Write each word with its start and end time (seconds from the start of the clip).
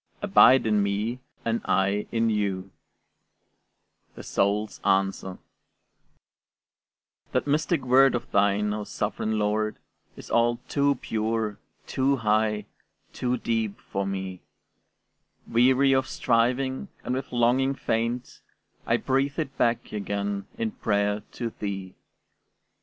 ABIDE 0.23 0.65
IN 0.65 0.81
ME, 0.81 1.19
AND 1.45 1.61
I 1.65 2.07
IN 2.11 2.31
YOU 2.31 2.71
THE 4.15 4.23
SOUL'S 4.23 4.81
ANSWER 4.83 5.37
That 7.33 7.45
mystic 7.45 7.85
word 7.85 8.15
of 8.15 8.31
thine, 8.31 8.73
O 8.73 8.83
sovereign 8.83 9.37
Lord, 9.37 9.75
Is 10.17 10.31
all 10.31 10.57
too 10.67 10.95
pure, 10.95 11.59
too 11.85 12.15
high, 12.15 12.65
too 13.13 13.37
deep 13.37 13.79
for 13.79 14.07
me; 14.07 14.41
Weary 15.47 15.93
of 15.93 16.07
striving, 16.07 16.87
and 17.03 17.13
with 17.13 17.31
longing 17.31 17.75
faint, 17.75 18.41
I 18.87 18.97
breathe 18.97 19.37
it 19.37 19.55
back 19.55 19.91
again 19.93 20.47
in 20.57 20.71
prayer 20.71 21.21
to 21.33 21.51
thee. 21.59 21.93